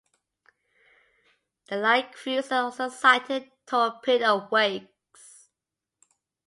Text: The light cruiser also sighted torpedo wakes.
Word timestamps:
The 1.69 1.75
light 1.77 2.11
cruiser 2.13 2.55
also 2.55 2.89
sighted 2.89 3.51
torpedo 3.67 4.47
wakes. 4.51 5.49